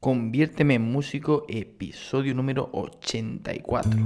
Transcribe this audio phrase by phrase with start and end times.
[0.00, 3.98] Conviérteme en músico, episodio número 84.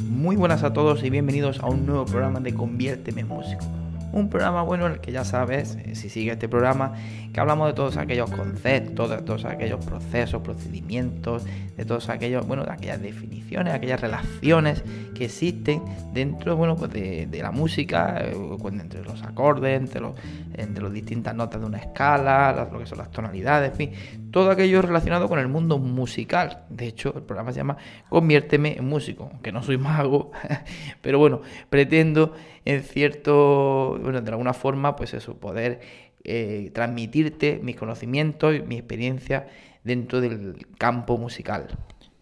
[0.00, 3.64] Muy buenas a todos y bienvenidos a un nuevo programa de Conviérteme en músico
[4.12, 6.94] un programa bueno en el que ya sabes, eh, si sigue este programa,
[7.32, 11.44] que hablamos de todos aquellos conceptos, de todos aquellos procesos, procedimientos,
[11.76, 15.82] de todos aquellos, bueno, de aquellas definiciones, aquellas relaciones que existen
[16.12, 18.36] dentro, bueno, pues de, la música, eh,
[18.72, 20.14] entre los acordes, entre, los,
[20.56, 24.82] las distintas notas de una escala, lo que son las tonalidades, en fin, todo aquello
[24.82, 26.64] relacionado con el mundo musical.
[26.68, 27.78] De hecho, el programa se llama
[28.10, 30.32] Conviérteme en músico, aunque no soy mago,
[31.00, 31.40] pero bueno,
[31.70, 32.34] pretendo
[32.64, 35.80] en cierto, bueno, de alguna forma, pues eso, poder
[36.24, 39.48] eh, transmitirte mis conocimientos y mi experiencia
[39.84, 41.68] dentro del campo musical.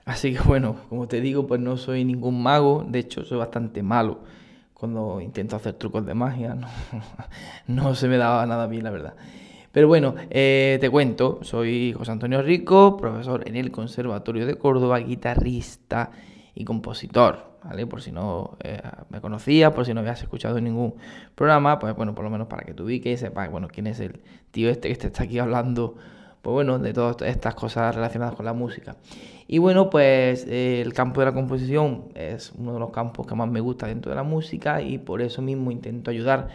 [0.05, 3.83] Así que bueno, como te digo, pues no soy ningún mago, de hecho soy bastante
[3.83, 4.21] malo.
[4.75, 6.56] Cuando intento hacer trucos de magia,
[7.67, 9.15] no, se me daba nada bien, la verdad.
[9.73, 14.98] Pero bueno, eh, te cuento, soy José Antonio Rico, profesor en el Conservatorio de Córdoba,
[14.98, 16.11] guitarrista
[16.55, 17.51] y compositor.
[17.65, 17.87] ¿vale?
[17.87, 20.95] Por si no eh, me conocías, por si no habías escuchado ningún
[21.34, 24.20] programa, pues bueno, por lo menos para que ubiques y sepas, bueno, quién es el
[24.51, 25.97] tío este que te está aquí hablando,
[26.43, 28.97] pues bueno, de todas estas cosas relacionadas con la música.
[29.47, 33.34] Y bueno, pues eh, el campo de la composición es uno de los campos que
[33.34, 36.48] más me gusta dentro de la música y por eso mismo intento ayudar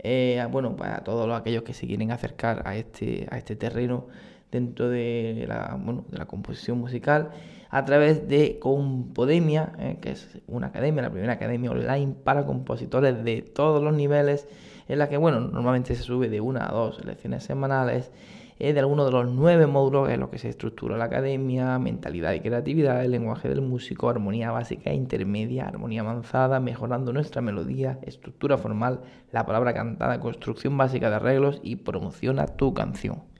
[0.00, 3.54] eh, a, bueno, pues a todos aquellos que se quieren acercar a este, a este
[3.54, 4.08] terreno
[4.50, 7.30] dentro de la, bueno, de la composición musical
[7.72, 13.24] a través de Compodemia, eh, que es una academia, la primera academia online para compositores
[13.24, 14.46] de todos los niveles,
[14.88, 18.12] en la que, bueno, normalmente se sube de una a dos lecciones semanales
[18.58, 22.34] eh, de algunos de los nueve módulos en los que se estructura la academia, mentalidad
[22.34, 27.98] y creatividad, el lenguaje del músico, armonía básica e intermedia, armonía avanzada, mejorando nuestra melodía,
[28.02, 33.31] estructura formal, la palabra cantada, construcción básica de arreglos y promociona tu canción.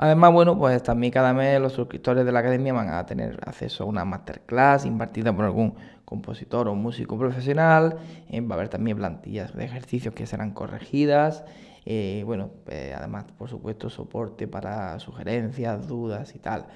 [0.00, 3.82] Además, bueno, pues también cada mes los suscriptores de la academia van a tener acceso
[3.82, 7.96] a una masterclass impartida por algún compositor o músico profesional.
[8.28, 11.44] Eh, va a haber también plantillas de ejercicios que serán corregidas.
[11.84, 16.66] Eh, bueno, pues, además, por supuesto, soporte para sugerencias, dudas y tal.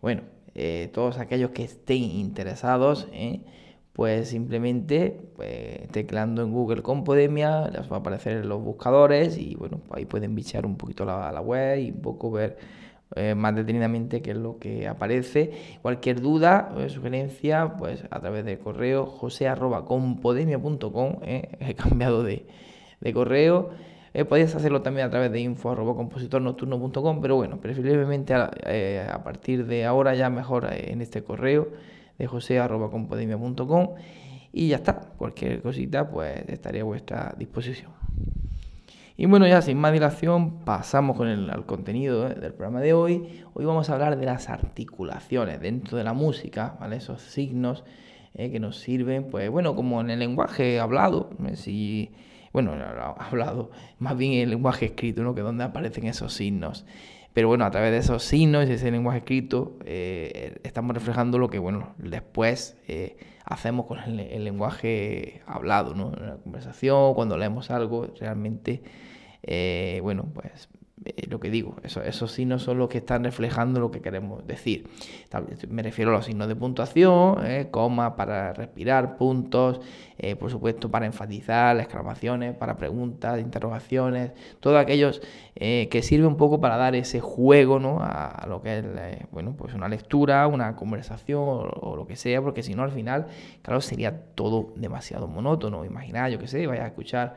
[0.00, 0.22] Bueno,
[0.54, 3.08] eh, todos aquellos que estén interesados,
[4.00, 9.56] pues simplemente pues, teclando en Google Compodemia, les va a aparecer en los buscadores y
[9.56, 12.56] bueno, ahí pueden bichear un poquito la, la web y un poco ver
[13.14, 15.50] eh, más detenidamente qué es lo que aparece.
[15.82, 22.46] Cualquier duda o sugerencia, pues a través del correo jose.compodemia.com, eh, he cambiado de,
[23.12, 23.68] correo.
[24.14, 28.50] Eh, podéis hacerlo también a través de info.compositornocturno.com, pero bueno, preferiblemente a,
[29.12, 31.68] a, partir de ahora ya mejor en este correo
[32.20, 33.94] de jose.compodemia.com
[34.52, 35.00] y ya está.
[35.16, 37.90] Cualquier cosita, pues estaría a vuestra disposición.
[39.16, 42.92] Y bueno, ya sin más dilación, pasamos con el al contenido eh, del programa de
[42.92, 43.42] hoy.
[43.52, 46.96] Hoy vamos a hablar de las articulaciones dentro de la música, ¿vale?
[46.96, 47.84] Esos signos
[48.34, 52.10] eh, que nos sirven, pues bueno, como en el lenguaje hablado, eh, si,
[52.52, 52.74] bueno,
[53.18, 55.34] hablado, más bien en el lenguaje escrito, ¿no?
[55.34, 56.84] Que donde aparecen esos signos.
[57.32, 61.48] Pero bueno, a través de esos signos y ese lenguaje escrito, eh, estamos reflejando lo
[61.48, 66.12] que, bueno, después eh, hacemos con el, lenguaje hablado, ¿no?
[66.16, 68.82] En la conversación, cuando leemos algo, realmente,
[69.44, 70.68] eh, bueno, pues
[71.02, 74.46] eh, lo que digo, eso, esos signos son los que están reflejando lo que queremos
[74.46, 74.86] decir.
[75.70, 79.80] Me refiero a los signos de puntuación, eh, coma para respirar, puntos,
[80.18, 85.22] eh, por supuesto para enfatizar, exclamaciones, para preguntas, interrogaciones, todos aquellos
[85.54, 87.98] que sirven un poco para dar ese juego ¿no?
[88.00, 88.84] a, lo que es
[89.30, 93.26] bueno, pues una lectura, una conversación o, lo que sea, porque si no al final,
[93.60, 95.84] claro, sería todo demasiado monótono.
[95.84, 97.36] Imaginar, yo que sé, vaya a escuchar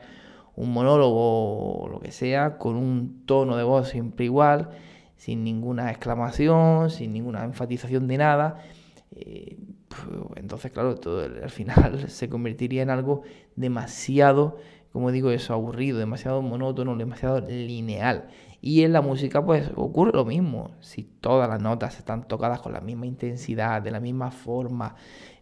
[0.56, 4.70] un monólogo o lo que sea, con un tono de voz siempre igual,
[5.16, 8.60] sin ninguna exclamación, sin ninguna enfatización de nada.
[9.12, 9.56] Eh,
[10.36, 13.22] entonces, claro, todo al final se convertiría en algo
[13.56, 14.58] demasiado,
[14.92, 18.28] como digo, eso, aburrido, demasiado monótono, demasiado lineal.
[18.60, 20.70] Y en la música, pues ocurre lo mismo.
[20.80, 24.94] Si todas las notas están tocadas con la misma intensidad, de la misma forma,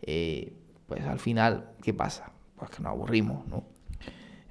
[0.03, 0.55] eh,
[0.87, 2.32] pues al final, ¿qué pasa?
[2.56, 3.72] Pues que nos aburrimos, ¿no?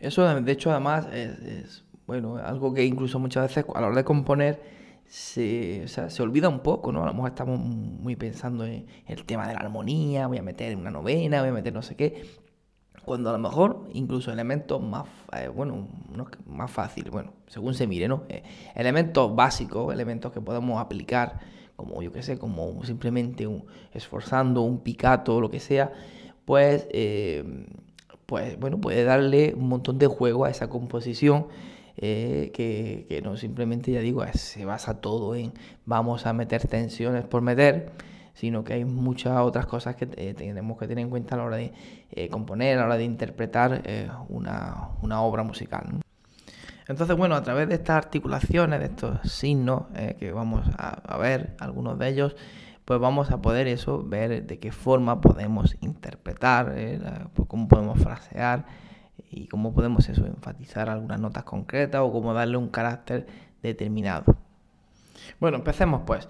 [0.02, 4.04] Eso, de hecho, además, es, bueno, algo que incluso muchas veces a la hora de
[4.04, 4.62] componer
[5.06, 7.04] se, se olvida un poco, ¿no?
[7.04, 10.76] A lo mejor estamos muy pensando en el tema de la armonía, voy a meter
[10.76, 12.24] una novena, voy a meter no sé qué,
[13.06, 15.06] cuando a lo mejor incluso elementos más,
[15.38, 15.88] eh, bueno,
[16.48, 18.24] más fáciles, bueno, según se mire, ¿no?
[18.30, 18.44] Eh,
[18.76, 21.40] elementos básicos, elementos que podemos aplicar,
[21.76, 23.48] como yo qué sé, como simplemente
[23.94, 25.92] esforzando un picato, lo que sea,
[26.46, 27.44] pues, eh,
[28.32, 31.48] pues, bueno, puede darle un montón de juego a esa composición
[31.98, 35.52] eh, que, no simplemente, ya digo, se basa todo en
[35.86, 37.92] vamos a meter tensiones por meter,
[38.34, 41.44] sino que hay muchas otras cosas que eh, tenemos que tener en cuenta a la
[41.44, 41.74] hora de
[42.14, 43.84] eh, componer, a la hora de interpretar
[44.30, 46.00] una, obra musical.
[46.88, 49.88] Entonces, bueno, a través de estas articulaciones, de estos signos
[50.18, 52.38] que vamos a, ver, algunos de ellos,
[52.86, 56.76] pues vamos a poder eso, ver de qué forma podemos interpretar,
[57.48, 58.66] cómo podemos frasear
[59.30, 63.28] y cómo podemos eso, enfatizar algunas notas concretas o cómo darle un carácter
[63.62, 64.36] determinado.
[65.40, 66.28] Bueno, empecemos pues.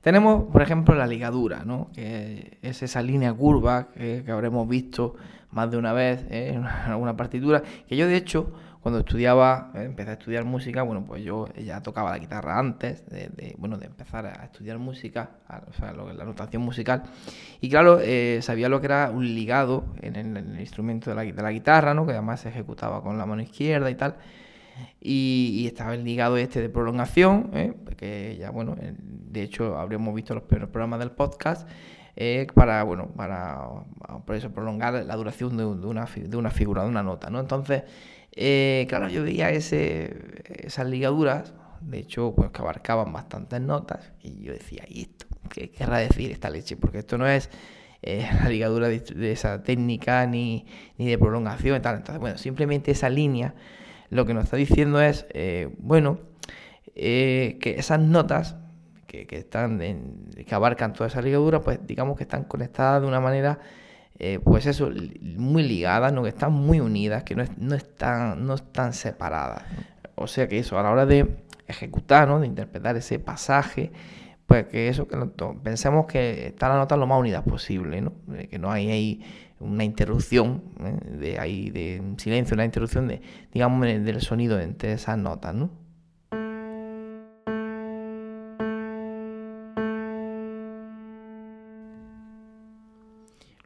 [0.00, 1.90] Tenemos, por ejemplo, la ligadura, ¿no?
[1.92, 5.16] que es esa línea curva que, habremos visto
[5.50, 6.52] más de una vez ¿eh?
[6.54, 11.04] en alguna partitura, que yo de hecho cuando estudiaba, eh, empecé a estudiar música, bueno,
[11.04, 15.30] pues yo ya tocaba la guitarra antes de, bueno, de empezar a estudiar música,
[15.68, 17.02] o sea, la notación musical.
[17.60, 21.52] Y claro, eh, sabía lo que era un ligado en el, instrumento de la, de
[21.52, 22.06] guitarra, ¿no?
[22.06, 24.16] Que además se ejecutaba con la mano izquierda y tal.
[25.00, 27.74] Y, estaba el ligado este de prolongación, ¿eh?
[27.96, 31.68] que ya, bueno, de hecho habríamos visto los primeros programas del podcast.
[32.54, 33.58] para, bueno, para,
[34.24, 37.40] por eso prolongar la duración de, una, de una figura, de una nota, ¿no?
[37.40, 37.82] Entonces,
[38.32, 44.42] eh, claro, yo veía ese, esas ligaduras, de hecho, pues que abarcaban bastantes notas, y
[44.42, 45.26] yo decía, ¿y esto?
[45.48, 46.76] ¿Qué querrá decir esta leche?
[46.76, 47.50] Porque esto no es
[48.02, 50.66] eh, la ligadura de, esa técnica ni,
[50.98, 51.96] de prolongación y tal.
[51.96, 53.54] Entonces, bueno, simplemente esa línea
[54.10, 56.20] lo que nos está diciendo es, eh, bueno,
[56.94, 58.56] que esas notas
[59.08, 63.58] que, están que abarcan toda esa ligadura, pues digamos que están conectadas de una manera
[64.18, 64.90] eh, pues eso,
[65.36, 66.22] muy ligadas, ¿no?
[66.22, 69.62] que están muy unidas, que no, no, están, no están separadas.
[70.16, 72.40] O sea que eso, a la hora de ejecutar, ¿no?
[72.40, 73.92] de interpretar ese pasaje,
[74.46, 75.16] pues que eso, que
[75.62, 78.12] pensemos que está la nota lo más unida posible, ¿no?
[78.50, 79.22] que no hay ahí
[79.60, 80.98] una interrupción, ¿eh?
[81.18, 83.20] de ahí de silencio, una interrupción de,
[83.52, 85.70] digamos, del sonido entre esas notas, ¿no?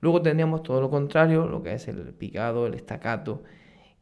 [0.03, 3.45] Luego tendríamos todo lo contrario, lo que es el picado, el estacato,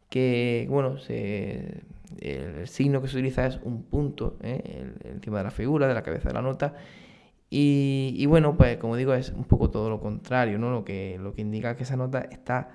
[0.08, 4.94] que, bueno, el, signo que se utiliza es un punto ¿eh?
[5.04, 6.74] encima de la figura, de la cabeza de la nota.
[7.50, 10.70] Y, bueno, pues como digo, es un poco todo lo contrario, ¿no?
[10.70, 12.70] Lo que, lo que indica que esa nota está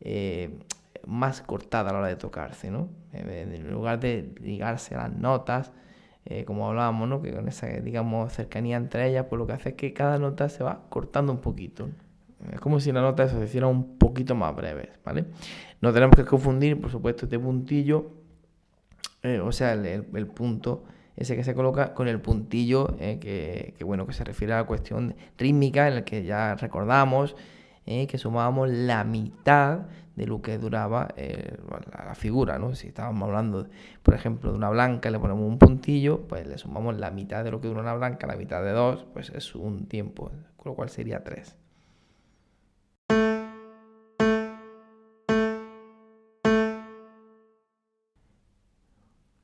[0.00, 0.58] eh,
[1.06, 2.90] más cortada a la hora de tocarse, ¿no?
[3.12, 5.72] En lugar de ligarse a las notas,
[6.26, 7.22] eh, como hablábamos, ¿no?
[7.22, 10.48] Que con esa, digamos, cercanía entre ellas, pues lo que hace es que cada nota
[10.48, 11.88] se va cortando un poquito.
[12.52, 15.26] Es como si la nota se hiciera un poquito más breve, ¿vale?
[15.80, 18.12] No tenemos que confundir, por supuesto, este puntillo,
[19.22, 20.84] eh, o sea, el, punto
[21.16, 23.18] ese que se coloca con el puntillo eh,
[23.76, 27.34] que, bueno, que se refiere a la cuestión rítmica en el que ya recordamos
[27.86, 32.74] eh, que sumábamos la mitad de lo que duraba la, figura, ¿no?
[32.74, 33.68] Si estábamos hablando,
[34.02, 37.50] por ejemplo, de una blanca, le ponemos un puntillo, pues le sumamos la mitad de
[37.50, 40.74] lo que dura una blanca, la mitad de dos, pues es un tiempo, con lo
[40.74, 41.57] cual sería tres.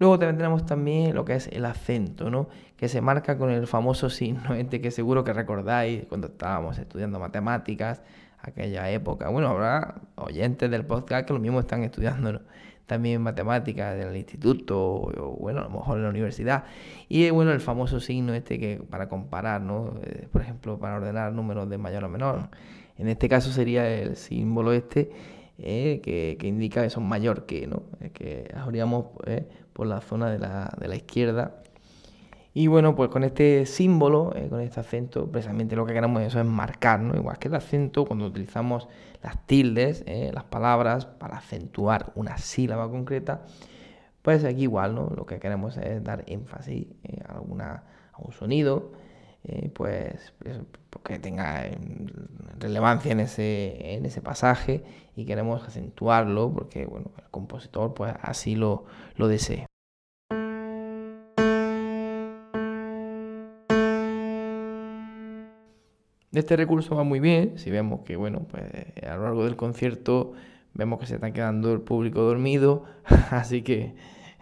[0.04, 2.50] Luego tenemos también lo que es el acento, ¿no?
[2.76, 7.18] Que se marca con el famoso signo este que seguro que recordáis cuando estábamos estudiando
[7.18, 8.02] matemáticas,
[8.38, 9.30] aquella época.
[9.30, 12.42] Bueno, habrá oyentes del podcast que lo mismo están estudiando
[12.84, 16.64] también matemáticas en el instituto o, bueno, a lo mejor en la universidad.
[17.08, 19.94] Y bueno, el famoso signo este que para comparar, ¿no?
[20.02, 22.50] Eh, por ejemplo, para ordenar números de mayor a menor.
[22.98, 25.10] En este caso sería el símbolo este
[25.56, 27.84] eh, que, indica que son mayor que, ¿no?
[28.00, 29.06] Eh, que habríamos
[29.74, 31.60] por la zona de la, de la izquierda.
[32.56, 36.38] Y bueno, pues con este símbolo, eh, con este acento, precisamente lo que queremos eso
[36.38, 37.16] es marcar, ¿no?
[37.16, 38.88] Igual que el acento, cuando utilizamos
[39.24, 43.42] las tildes, eh, las palabras, para acentuar una sílaba concreta,
[44.22, 45.10] pues aquí igual, ¿no?
[45.16, 48.92] Lo que queremos es dar énfasis eh, a, alguna, a un sonido,
[49.74, 50.60] pues, pues
[51.04, 51.66] que tenga
[52.58, 54.84] relevancia en ese, en ese pasaje
[55.16, 58.84] y queremos acentuarlo porque, bueno, el compositor pues así lo,
[59.16, 59.66] lo desea.
[66.32, 68.64] Este recurso va muy bien, si vemos que, bueno, pues
[69.08, 70.32] a lo largo del concierto
[70.72, 72.84] vemos que se está quedando el público dormido,
[73.30, 73.94] así que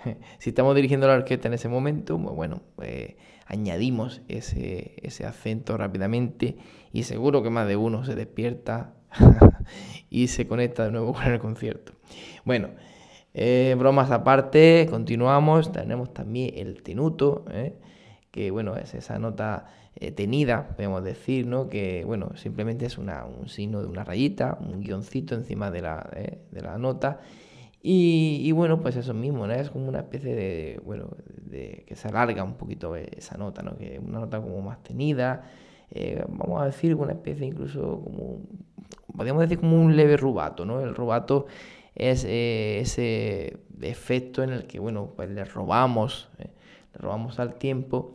[0.38, 3.14] si estamos dirigiendo la orquesta en ese momento, bueno, pues
[3.46, 6.56] añadimos ese, ese acento rápidamente
[6.92, 8.94] y seguro que más de uno se despierta
[10.10, 11.92] y se conecta de nuevo con el concierto.
[12.44, 12.70] Bueno,
[13.34, 17.74] eh, bromas aparte, continuamos, tenemos también el tenuto, ¿eh?
[18.30, 21.68] que bueno, es esa nota eh, tenida, podemos decir, ¿no?
[21.68, 23.10] Que bueno, simplemente es un
[23.48, 26.10] signo de una rayita, un guioncito encima de la,
[26.50, 27.20] de la nota.
[27.84, 29.54] Y, bueno, pues eso mismo, ¿no?
[29.54, 33.76] Es como una especie de, bueno, de que se alarga un poquito esa nota, ¿no?
[33.76, 35.50] Que una nota como más tenida,
[36.28, 38.38] vamos a decir una especie incluso como,
[39.16, 40.80] podríamos decir como un leve rubato, ¿no?
[40.80, 41.46] El rubato
[41.94, 46.50] es eh, ese efecto en el que, bueno, pues le robamos, eh,
[46.92, 48.14] le robamos al tiempo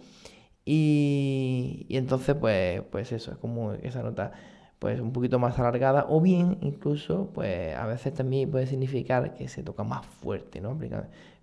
[0.66, 4.34] y, entonces, pues, pues eso, es como esa nota
[4.80, 9.48] pues un poquito más alargada o bien incluso pues a veces también puede significar que
[9.48, 10.78] se toca más fuerte, ¿no?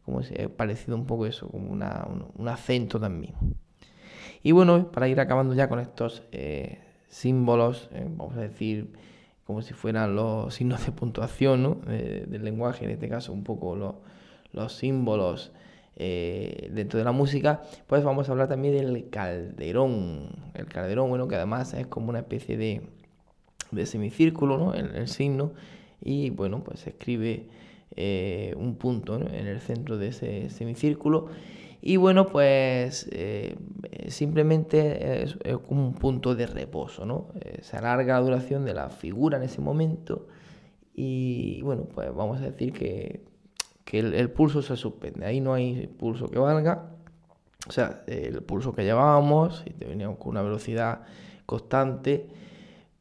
[0.04, 3.34] Como si parecido un poco eso, como un, acento también.
[4.42, 8.92] Y bueno, para ir acabando ya con estos eh, símbolos, vamos a decir,
[9.46, 11.74] como si fueran los signos de puntuación ¿no?
[11.86, 13.76] del lenguaje, en este caso un poco
[14.52, 15.52] los, símbolos
[15.96, 20.28] eh, dentro de la música, pues vamos a hablar también del calderón.
[20.54, 22.82] El calderón, bueno, que además es como una especie de,
[23.74, 24.74] de semicírculo, ¿no?
[24.74, 25.52] El, el, signo,
[26.00, 27.48] y bueno, pues se escribe
[27.96, 31.28] eh, un punto en el centro de ese semicírculo
[31.86, 33.56] y bueno, pues eh,
[34.08, 35.36] simplemente es,
[35.68, 37.28] como un punto de reposo, ¿no?
[37.42, 40.26] Eh, se alarga la duración de la figura en ese momento
[40.94, 43.22] y bueno, pues vamos a decir que,
[43.92, 45.26] el, pulso se suspende.
[45.26, 46.90] Ahí no hay pulso que valga.
[47.68, 51.02] O sea, el pulso que llevábamos, si veníamos con una velocidad
[51.44, 52.26] constante,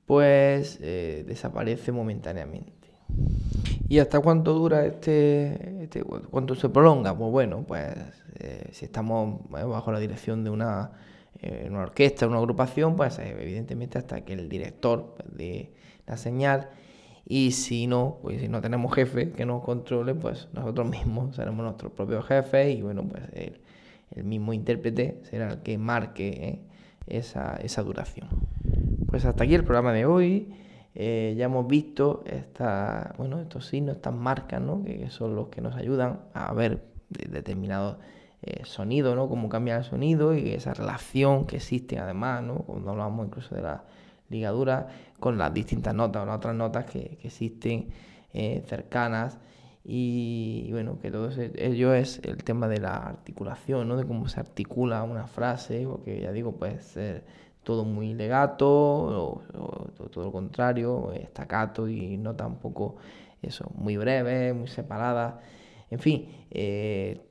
[0.05, 2.73] pues eh, desaparece momentáneamente.
[3.87, 7.15] ¿Y hasta cuánto dura este, este cuánto se prolonga?
[7.15, 7.93] Pues bueno, pues
[8.39, 10.91] eh, si estamos bajo la dirección de una,
[11.41, 15.73] eh, una orquesta, una agrupación, pues evidentemente hasta que el director pues, dé
[16.07, 16.69] la señal.
[17.25, 21.63] Y si no, pues si no tenemos jefe que nos controle, pues nosotros mismos seremos
[21.63, 23.61] nuestros propios jefes y bueno, pues el,
[24.11, 26.59] el mismo intérprete será el que marque
[27.07, 28.27] esa, esa duración.
[29.13, 30.55] Pues hasta aquí el programa de hoy.
[30.95, 34.83] Eh, ya hemos visto esta, bueno, estos signos, estas marcas, ¿no?
[34.83, 37.97] que son los que nos ayudan a ver determinados
[38.41, 39.29] eh, sonidos, ¿no?
[39.29, 42.55] cómo cambia el sonido y esa relación que existe además, ¿no?
[42.63, 43.83] cuando hablamos incluso de la
[44.29, 44.87] ligadura
[45.19, 47.89] con las distintas notas o las otras notas que, existen
[48.33, 49.37] eh, cercanas.
[49.85, 53.95] Y, bueno, que todo ello es el tema de la articulación, ¿no?
[53.95, 57.25] de cómo se articula una frase, porque ya digo, puede ser
[57.63, 59.41] todo muy legato o,
[60.11, 62.97] todo lo contrario, estacato y no tampoco
[63.41, 65.41] eso, muy breve, muy separada.
[65.89, 67.21] En fin, eh,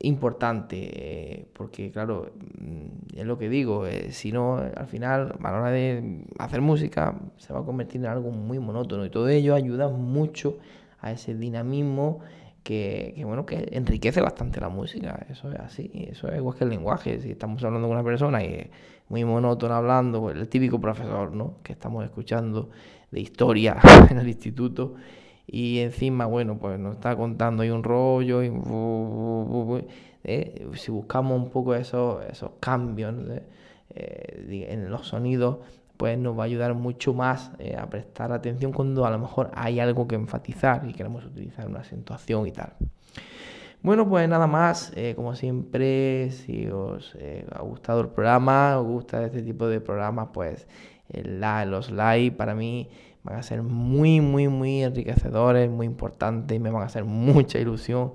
[0.00, 5.50] importante, eh, porque claro, mm, es lo que digo, eh, si no, al final, a
[5.50, 9.28] la hora de hacer música, se va a convertir en algo muy monótono y todo
[9.28, 10.58] ello ayuda mucho
[11.00, 12.20] a ese dinamismo
[12.62, 16.70] que, bueno, que enriquece bastante la música, eso es así, eso es igual que el
[16.70, 18.66] lenguaje, si estamos hablando con una persona y es
[19.08, 21.56] muy monótona hablando, pues, el típico profesor, ¿no?
[21.62, 22.70] Que estamos escuchando
[23.10, 23.78] de historia
[24.10, 24.94] en el instituto
[25.46, 28.52] y encima, bueno, pues nos está contando ahí un rollo y
[30.24, 30.66] ¿eh?
[30.74, 33.14] si buscamos un poco esos, esos cambios
[33.90, 35.58] eh, en los sonidos,
[36.02, 39.52] pues nos va a ayudar mucho más eh, a prestar atención cuando a lo mejor
[39.54, 42.72] hay algo que enfatizar y queremos utilizar una acentuación y tal.
[43.82, 48.86] Bueno, pues nada más, eh, como siempre, si os eh, ha gustado el programa, os
[48.88, 50.66] gusta este tipo de programas, pues
[51.06, 52.88] los likes para mí
[53.22, 58.14] van a ser muy, muy, muy enriquecedores, muy importantes, me van a hacer mucha ilusión.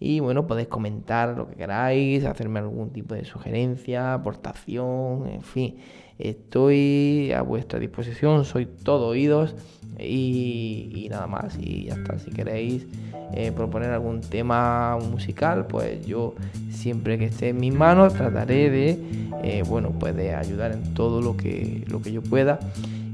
[0.00, 5.76] Y bueno, podéis comentar lo que queráis, hacerme algún tipo de sugerencia, aportación, en fin.
[6.20, 9.54] Estoy a vuestra disposición, soy todo oídos
[9.98, 11.58] y, nada más.
[11.58, 12.86] Y ya está, si queréis
[13.32, 16.34] eh, proponer algún tema musical, pues yo
[16.70, 18.98] siempre que esté en mis manos trataré de,
[19.42, 22.60] eh, bueno, pues de ayudar en todo lo que, lo que yo pueda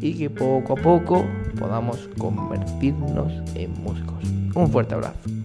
[0.01, 1.25] y que poco a poco
[1.59, 4.17] podamos convertirnos en músicos.
[4.55, 5.36] Un fuerte abrazo.